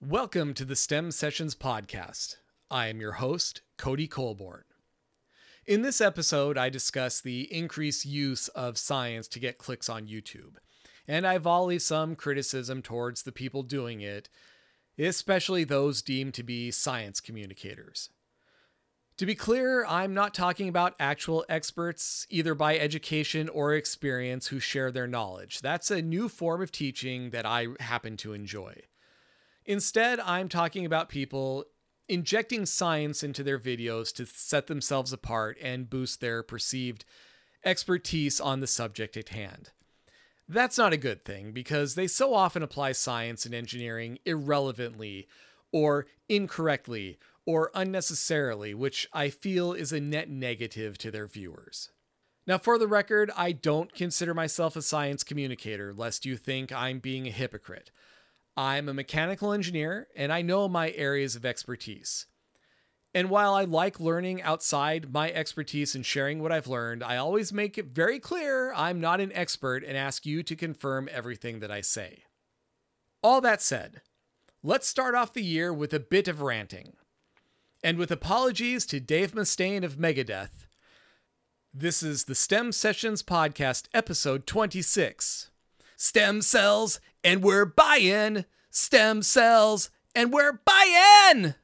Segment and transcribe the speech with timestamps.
[0.00, 2.36] Welcome to the STEM Sessions Podcast.
[2.70, 4.62] I am your host, Cody Colborn.
[5.66, 10.58] In this episode, I discuss the increased use of science to get clicks on YouTube,
[11.08, 14.28] and I volley some criticism towards the people doing it,
[15.00, 18.08] especially those deemed to be science communicators.
[19.16, 24.60] To be clear, I'm not talking about actual experts, either by education or experience, who
[24.60, 25.60] share their knowledge.
[25.60, 28.82] That's a new form of teaching that I happen to enjoy.
[29.68, 31.66] Instead, I'm talking about people
[32.08, 37.04] injecting science into their videos to set themselves apart and boost their perceived
[37.66, 39.70] expertise on the subject at hand.
[40.48, 45.28] That's not a good thing because they so often apply science and engineering irrelevantly
[45.70, 51.90] or incorrectly or unnecessarily, which I feel is a net negative to their viewers.
[52.46, 57.00] Now, for the record, I don't consider myself a science communicator, lest you think I'm
[57.00, 57.90] being a hypocrite.
[58.58, 62.26] I'm a mechanical engineer and I know my areas of expertise.
[63.14, 67.52] And while I like learning outside my expertise and sharing what I've learned, I always
[67.52, 71.70] make it very clear I'm not an expert and ask you to confirm everything that
[71.70, 72.24] I say.
[73.22, 74.02] All that said,
[74.64, 76.94] let's start off the year with a bit of ranting.
[77.84, 80.66] And with apologies to Dave Mustaine of Megadeth,
[81.72, 85.52] this is the STEM Sessions Podcast, episode 26
[86.00, 91.54] STEM Sells and we're buying stem sells and we're buying.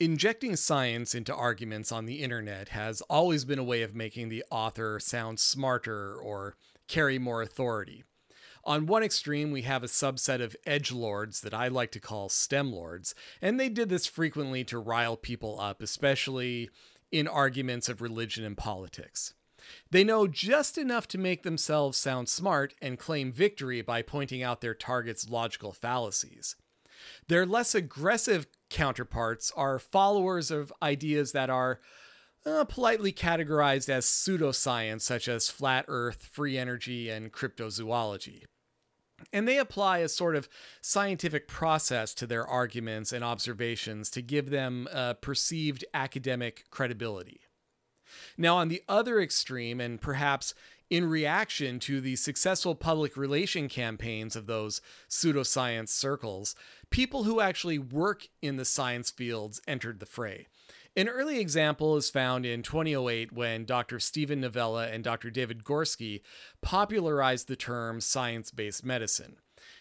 [0.00, 4.44] Injecting science into arguments on the internet has always been a way of making the
[4.50, 6.54] author sound smarter or
[6.86, 8.04] carry more authority.
[8.64, 12.28] On one extreme, we have a subset of edge lords that I like to call
[12.28, 16.70] STEM lords, and they did this frequently to rile people up, especially
[17.10, 19.34] in arguments of religion and politics.
[19.90, 24.60] They know just enough to make themselves sound smart and claim victory by pointing out
[24.60, 26.56] their target's logical fallacies.
[27.28, 31.80] Their less aggressive counterparts are followers of ideas that are
[32.46, 38.44] uh, politely categorized as pseudoscience, such as flat earth, free energy, and cryptozoology.
[39.32, 40.48] And they apply a sort of
[40.80, 47.40] scientific process to their arguments and observations to give them a perceived academic credibility.
[48.36, 50.54] Now, on the other extreme, and perhaps
[50.90, 56.54] in reaction to the successful public relation campaigns of those pseudoscience circles,
[56.90, 60.46] people who actually work in the science fields entered the fray.
[60.96, 64.00] An early example is found in 2008 when Dr.
[64.00, 65.30] Steven Novella and Dr.
[65.30, 66.22] David Gorski
[66.60, 69.36] popularized the term science based medicine.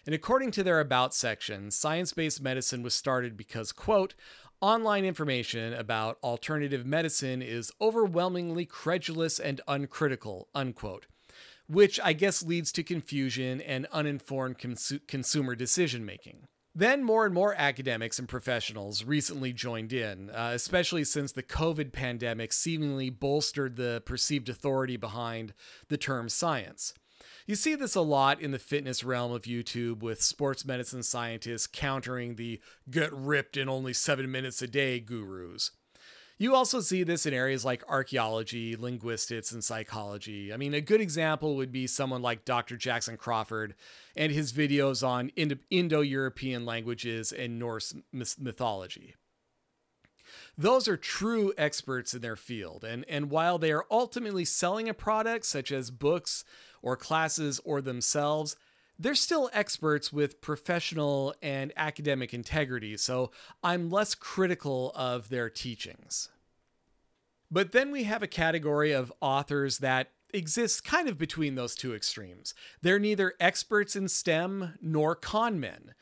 [0.06, 4.14] And according to their About section, science based medicine was started because, quote,
[4.62, 11.06] online information about alternative medicine is overwhelmingly credulous and uncritical, unquote,
[11.68, 16.48] which I guess leads to confusion and uninformed cons- consumer decision making.
[16.74, 21.92] Then more and more academics and professionals recently joined in, uh, especially since the COVID
[21.92, 25.54] pandemic seemingly bolstered the perceived authority behind
[25.88, 26.94] the term science.
[27.48, 31.66] You see this a lot in the fitness realm of YouTube with sports medicine scientists
[31.66, 32.60] countering the
[32.92, 35.72] get ripped in only seven minutes a day gurus.
[36.38, 40.52] You also see this in areas like archaeology, linguistics, and psychology.
[40.52, 42.76] I mean, a good example would be someone like Dr.
[42.76, 43.76] Jackson Crawford
[44.14, 45.30] and his videos on
[45.70, 49.16] Indo European languages and Norse mythology.
[50.58, 54.94] Those are true experts in their field, and, and while they are ultimately selling a
[54.94, 56.44] product such as books
[56.82, 58.56] or classes or themselves,
[58.98, 63.32] they're still experts with professional and academic integrity, so
[63.64, 66.30] I'm less critical of their teachings.
[67.52, 71.96] But then we have a category of authors that exists kind of between those two
[71.96, 72.54] extremes.
[72.82, 75.94] They're neither experts in STEM nor con men.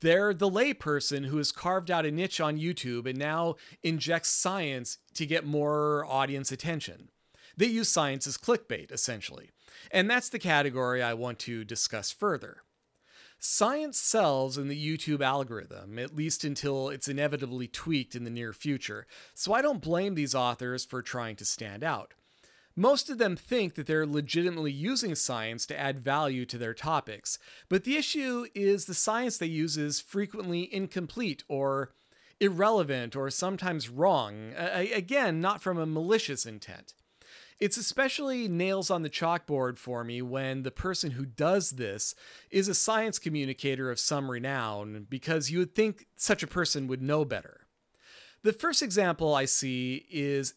[0.00, 4.98] They're the layperson who has carved out a niche on YouTube and now injects science
[5.14, 7.08] to get more audience attention.
[7.56, 9.50] They use science as clickbait, essentially.
[9.90, 12.62] And that's the category I want to discuss further.
[13.38, 18.52] Science sells in the YouTube algorithm, at least until it's inevitably tweaked in the near
[18.52, 19.04] future,
[19.34, 22.14] so I don't blame these authors for trying to stand out.
[22.74, 27.38] Most of them think that they're legitimately using science to add value to their topics,
[27.68, 31.90] but the issue is the science they use is frequently incomplete or
[32.40, 36.94] irrelevant or sometimes wrong, again, not from a malicious intent.
[37.60, 42.14] It's especially nails on the chalkboard for me when the person who does this
[42.50, 47.02] is a science communicator of some renown, because you would think such a person would
[47.02, 47.60] know better.
[48.42, 50.54] The first example I see is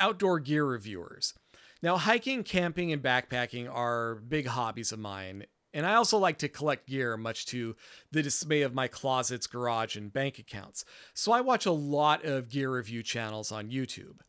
[0.00, 1.34] outdoor gear reviewers.
[1.80, 6.48] Now, hiking, camping, and backpacking are big hobbies of mine, And I also like to
[6.48, 7.76] collect gear, much to
[8.10, 10.84] the dismay of my closets, garage, and bank accounts.
[11.14, 14.20] So I watch a lot of gear review channels on YouTube.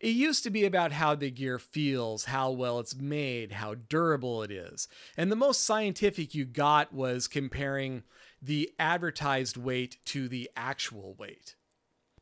[0.00, 4.42] It used to be about how the gear feels, how well it's made, how durable
[4.42, 4.88] it is.
[5.16, 8.04] And the most scientific you got was comparing
[8.40, 11.56] the advertised weight to the actual weight.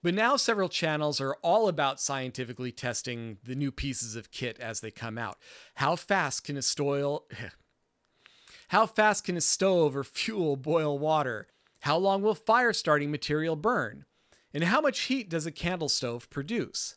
[0.02, 4.80] But now several channels are all about scientifically testing the new pieces of kit as
[4.80, 5.38] they come out.
[5.76, 7.22] How fast can a stove
[8.68, 11.46] How fast can a stove or fuel boil water?
[11.80, 14.04] How long will fire starting material burn?
[14.52, 16.96] And how much heat does a candle stove produce?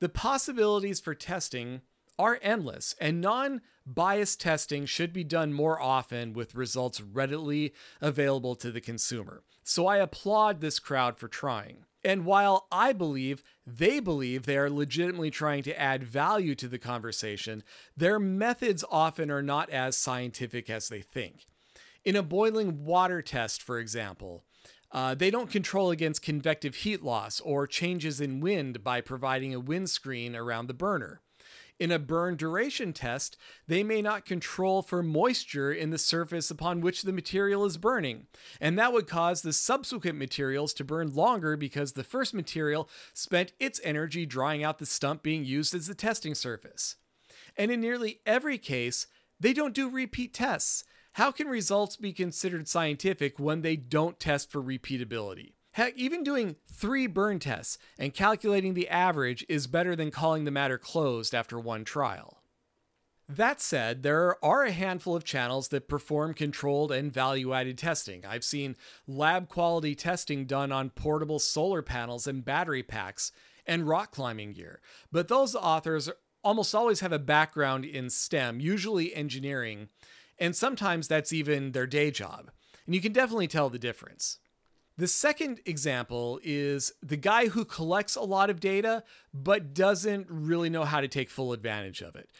[0.00, 1.80] The possibilities for testing
[2.18, 8.54] are endless, and non biased testing should be done more often with results readily available
[8.56, 9.42] to the consumer.
[9.62, 11.84] So I applaud this crowd for trying.
[12.06, 16.78] And while I believe they believe they are legitimately trying to add value to the
[16.78, 17.64] conversation,
[17.96, 21.46] their methods often are not as scientific as they think.
[22.04, 24.44] In a boiling water test, for example,
[24.92, 29.58] uh, they don't control against convective heat loss or changes in wind by providing a
[29.58, 31.22] windscreen around the burner.
[31.78, 33.36] In a burn duration test,
[33.66, 38.28] they may not control for moisture in the surface upon which the material is burning,
[38.62, 43.52] and that would cause the subsequent materials to burn longer because the first material spent
[43.60, 46.96] its energy drying out the stump being used as the testing surface.
[47.58, 49.06] And in nearly every case,
[49.38, 50.82] they don't do repeat tests.
[51.12, 55.55] How can results be considered scientific when they don't test for repeatability?
[55.76, 60.50] Heck, even doing three burn tests and calculating the average is better than calling the
[60.50, 62.40] matter closed after one trial.
[63.28, 68.24] That said, there are a handful of channels that perform controlled and value added testing.
[68.24, 68.74] I've seen
[69.06, 73.30] lab quality testing done on portable solar panels and battery packs
[73.66, 74.80] and rock climbing gear.
[75.12, 76.08] But those authors
[76.42, 79.90] almost always have a background in STEM, usually engineering,
[80.38, 82.50] and sometimes that's even their day job.
[82.86, 84.38] And you can definitely tell the difference.
[84.98, 89.04] The second example is the guy who collects a lot of data
[89.34, 92.30] but doesn't really know how to take full advantage of it.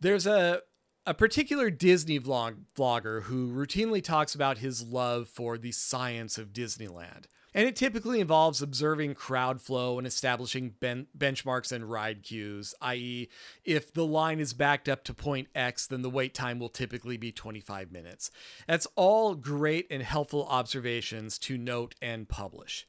[0.00, 0.62] There's a
[1.06, 6.52] a particular Disney vlog vlogger who routinely talks about his love for the science of
[6.52, 7.24] Disneyland.
[7.54, 13.28] And it typically involves observing crowd flow and establishing ben- benchmarks and ride queues, i.e.,
[13.64, 17.16] if the line is backed up to point X, then the wait time will typically
[17.16, 18.32] be 25 minutes.
[18.66, 22.88] That's all great and helpful observations to note and publish.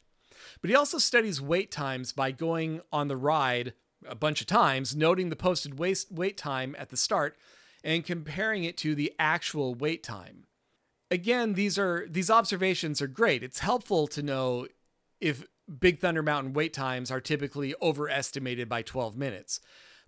[0.61, 3.73] But he also studies wait times by going on the ride
[4.07, 7.37] a bunch of times, noting the posted wait, wait time at the start,
[7.83, 10.45] and comparing it to the actual wait time
[11.11, 13.43] again, these are these observations are great.
[13.43, 14.67] It's helpful to know
[15.19, 15.45] if
[15.79, 19.59] Big Thunder Mountain wait times are typically overestimated by 12 minutes.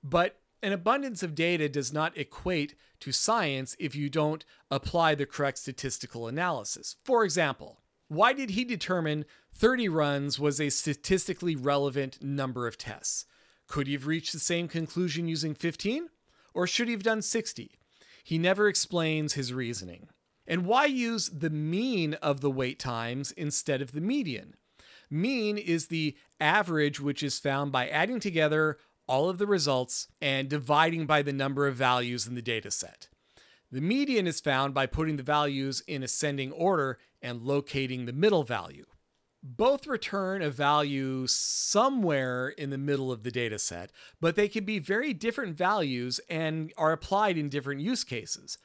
[0.04, 5.26] But an abundance of data does not equate to science if you don't apply the
[5.26, 6.96] correct statistical analysis.
[7.04, 13.26] For example, why did he determine 30 runs was a statistically relevant number of tests?
[13.68, 16.10] Could he have reached the same conclusion using 15?
[16.54, 17.72] Or should he have done 60?
[18.24, 20.08] He never explains his reasoning.
[20.48, 24.56] And why use the mean of the wait times instead of the median?
[25.10, 28.78] Mean is the average, which is found by adding together
[29.08, 33.08] all of the results and dividing by the number of values in the data set.
[33.72, 38.44] The median is found by putting the values in ascending order and locating the middle
[38.44, 38.86] value.
[39.44, 44.66] Both return a value somewhere in the middle of the data set, but they can
[44.66, 48.58] be very different values and are applied in different use cases.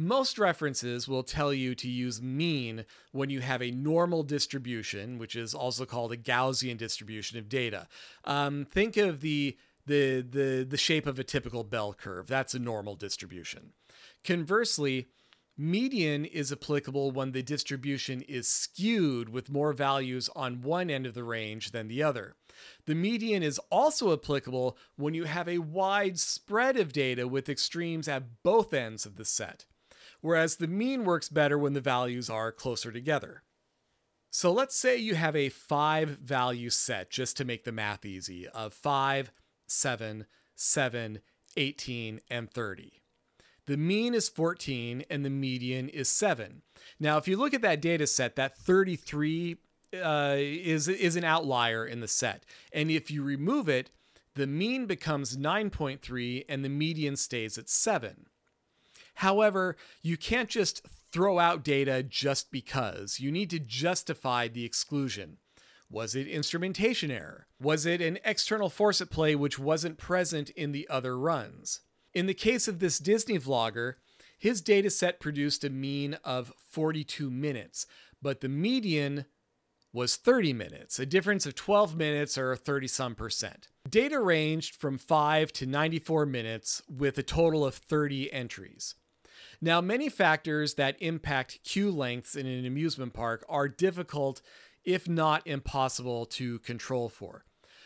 [0.00, 5.36] Most references will tell you to use mean when you have a normal distribution, which
[5.36, 7.86] is also called a Gaussian distribution of data.
[8.24, 12.28] Um, think of the the the the shape of a typical bell curve.
[12.28, 13.74] That's a normal distribution.
[14.24, 15.08] Conversely,
[15.58, 21.12] median is applicable when the distribution is skewed with more values on one end of
[21.12, 22.36] the range than the other.
[22.86, 28.08] The median is also applicable when you have a wide spread of data with extremes
[28.08, 29.66] at both ends of the set
[30.20, 33.42] whereas the mean works better when the values are closer together.
[34.30, 38.46] So let's say you have a five value set, just to make the math easy,
[38.48, 39.32] of 5,
[39.66, 41.18] 7, 7,
[41.56, 42.92] 18, and 30.
[43.66, 46.62] The mean is 14 and the median is 7.
[46.98, 49.56] Now, if you look at that data set, that 33
[49.94, 52.44] uh, is, is an outlier in the set.
[52.72, 53.90] And if you remove it,
[54.34, 58.26] the mean becomes 9.3 and the median stays at 7.
[59.20, 60.80] However, you can't just
[61.12, 63.20] throw out data just because.
[63.20, 65.36] You need to justify the exclusion.
[65.90, 67.46] Was it instrumentation error?
[67.60, 71.80] Was it an external force at play which wasn't present in the other runs?
[72.14, 73.96] In the case of this Disney vlogger,
[74.38, 77.84] His dataset produced a mean of 42 minutes,
[78.22, 79.26] but the median
[79.92, 83.68] was 30 minutes, a difference of 12 minutes or 30 some percent.
[83.86, 88.94] Data ranged from 5 to 94 minutes with a total of 30 entries.
[89.62, 94.40] Now, many factors that impact queue lengths in an amusement park are difficult,
[94.84, 97.44] if not impossible, to control for.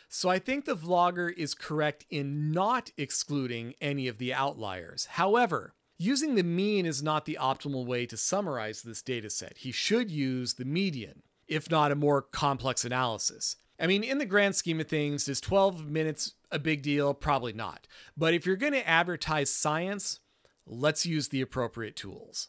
[0.09, 5.07] So I think the vlogger is correct in not excluding any of the outliers.
[5.07, 9.57] However, using the mean is not the optimal way to summarize this dataset.
[9.57, 13.57] He should use the median, if not a more complex analysis.
[13.81, 17.13] I mean, in the grand scheme of things, is 12 minutes a big deal?
[17.13, 17.89] Probably not.
[18.17, 20.21] But if you're going to advertise science,
[20.67, 22.49] let's use the appropriate tools.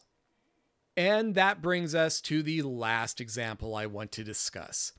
[0.96, 4.92] And that brings us to the last example I want to discuss.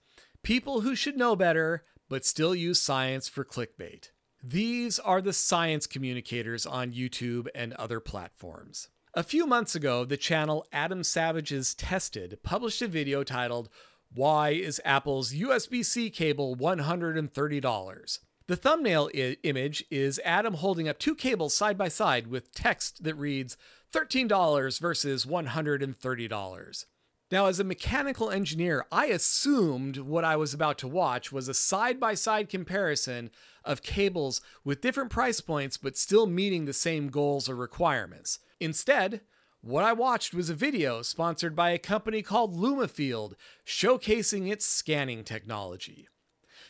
[0.43, 4.09] People who should know better, but still use science for clickbait.
[4.43, 8.89] These are the science communicators on YouTube and other platforms.
[9.13, 13.67] A few months ago, the channel Adam Savage's Tested published a video titled,
[14.13, 18.19] Why is Apple's USB C cable $130?
[18.47, 23.03] The thumbnail I- image is Adam holding up two cables side by side with text
[23.03, 23.57] that reads
[23.91, 26.85] $13 versus $130.
[27.29, 31.53] Now, as a mechanical engineer, I assumed what I was about to watch was a
[31.53, 33.31] side by side comparison
[33.65, 38.39] of cables with different price points but still meeting the same goals or requirements.
[38.61, 39.19] Instead,
[39.59, 43.33] what I watched was a video sponsored by a company called Lumafield
[43.65, 46.07] showcasing its scanning technology.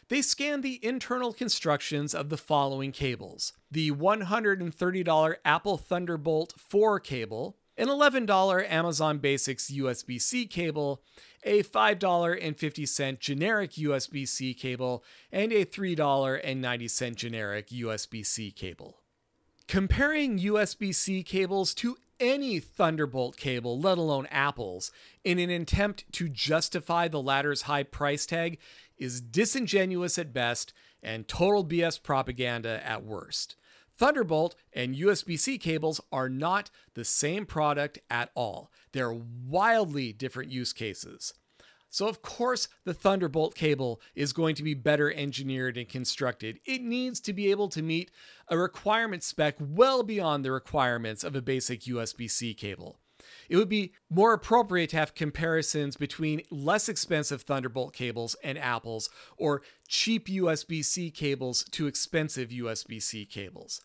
[0.09, 7.57] They scanned the internal constructions of the following cables the $130 Apple Thunderbolt 4 cable,
[7.75, 11.01] an $11 Amazon Basics USB C cable,
[11.43, 19.01] a $5.50 generic USB C cable, and a $3.90 generic USB C cable.
[19.67, 24.91] Comparing USB C cables to any Thunderbolt cable, let alone Apple's,
[25.23, 28.57] in an attempt to justify the latter's high price tag
[28.97, 30.73] is disingenuous at best
[31.03, 33.55] and total BS propaganda at worst.
[33.97, 38.71] Thunderbolt and USB C cables are not the same product at all.
[38.91, 41.33] They're wildly different use cases.
[41.89, 46.59] So, of course, the Thunderbolt cable is going to be better engineered and constructed.
[46.65, 48.11] It needs to be able to meet
[48.49, 52.99] a requirement spec well beyond the requirements of a basic USB C cable.
[53.49, 59.09] It would be more appropriate to have comparisons between less expensive Thunderbolt cables and Apple's
[59.37, 63.81] or cheap USB C cables to expensive USB C cables.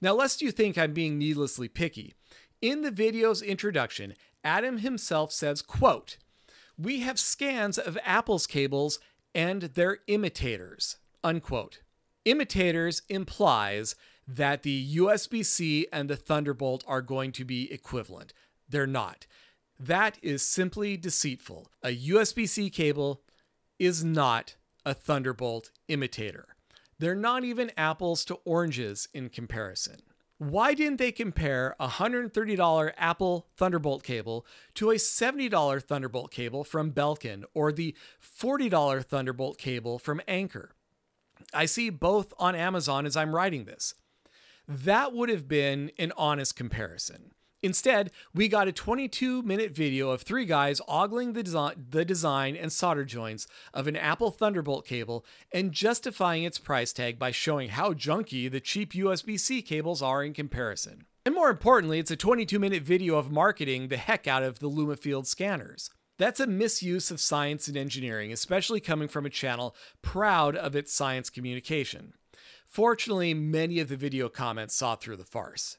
[0.00, 2.14] Now, lest you think I'm being needlessly picky,
[2.60, 4.14] in the video's introduction,
[4.44, 6.16] Adam himself says, quote,
[6.76, 9.00] we have scans of Apple's cables
[9.34, 11.80] and their imitators, unquote.
[12.24, 18.32] Imitators implies that the USB C and the Thunderbolt are going to be equivalent.
[18.68, 19.26] They're not.
[19.78, 21.68] That is simply deceitful.
[21.82, 23.22] A USB C cable
[23.78, 26.48] is not a Thunderbolt imitator.
[26.98, 30.00] They're not even apples to oranges in comparison.
[30.38, 36.92] Why didn't they compare a $130 Apple Thunderbolt cable to a $70 Thunderbolt cable from
[36.92, 40.70] Belkin or the $40 Thunderbolt cable from Anker?
[41.52, 43.94] I see both on Amazon as I'm writing this.
[44.66, 47.32] That would have been an honest comparison.
[47.62, 52.54] Instead, we got a 22 minute video of three guys ogling the, desi- the design
[52.54, 57.70] and solder joints of an Apple Thunderbolt cable and justifying its price tag by showing
[57.70, 61.06] how junky the cheap USB C cables are in comparison.
[61.26, 64.70] And more importantly, it's a 22 minute video of marketing the heck out of the
[64.70, 65.90] Lumafield scanners.
[66.16, 70.92] That's a misuse of science and engineering, especially coming from a channel proud of its
[70.92, 72.12] science communication.
[72.66, 75.78] Fortunately, many of the video comments saw through the farce.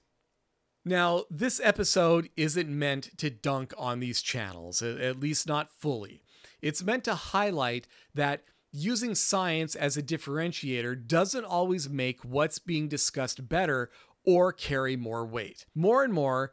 [0.85, 6.23] Now, this episode isn't meant to dunk on these channels, at least not fully.
[6.61, 12.87] It's meant to highlight that using science as a differentiator doesn't always make what's being
[12.87, 13.89] discussed better
[14.25, 15.65] or carry more weight.
[15.75, 16.51] More and more,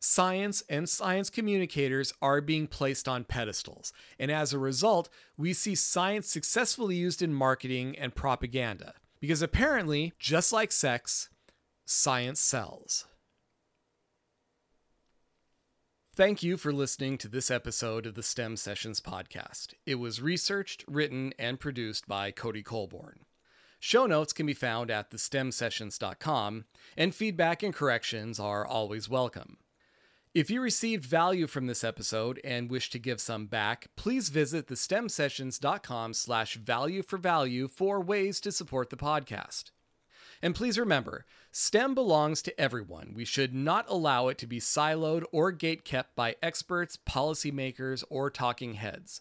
[0.00, 3.92] science and science communicators are being placed on pedestals.
[4.18, 8.94] And as a result, we see science successfully used in marketing and propaganda.
[9.20, 11.28] Because apparently, just like sex,
[11.84, 13.06] science sells.
[16.18, 19.74] Thank you for listening to this episode of the STEM Sessions podcast.
[19.86, 23.20] It was researched, written, and produced by Cody Colborn.
[23.78, 26.64] Show notes can be found at thestemsessions.com,
[26.96, 29.58] and feedback and corrections are always welcome.
[30.34, 34.66] If you received value from this episode and wish to give some back, please visit
[34.66, 39.70] thestemsessions.com slash value for value for ways to support the podcast.
[40.42, 43.12] And please remember, STEM belongs to everyone.
[43.14, 48.74] We should not allow it to be siloed or gatekept by experts, policymakers, or talking
[48.74, 49.20] heads.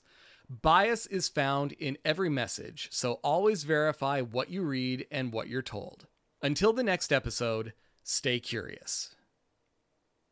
[0.50, 5.62] Bias is found in every message, so always verify what you read and what you're
[5.62, 6.08] told.
[6.42, 9.16] Until the next episode, stay curious.